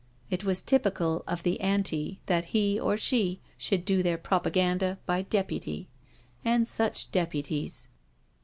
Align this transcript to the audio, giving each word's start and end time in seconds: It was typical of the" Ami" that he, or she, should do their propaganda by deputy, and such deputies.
It 0.31 0.43
was 0.43 0.63
typical 0.63 1.23
of 1.27 1.43
the" 1.43 1.61
Ami" 1.61 2.19
that 2.25 2.45
he, 2.45 2.79
or 2.79 2.97
she, 2.97 3.39
should 3.55 3.85
do 3.85 4.01
their 4.01 4.17
propaganda 4.17 4.97
by 5.05 5.21
deputy, 5.21 5.89
and 6.43 6.67
such 6.67 7.11
deputies. 7.11 7.87